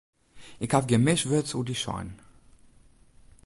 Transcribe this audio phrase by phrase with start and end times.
[0.63, 2.09] Ik haw gjin mis wurd oer dy sein.